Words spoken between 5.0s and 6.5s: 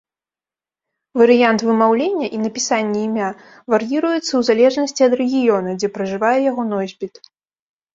ад рэгіёна, дзе пражывае